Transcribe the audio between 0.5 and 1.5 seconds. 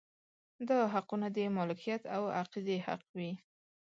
دا حقونه د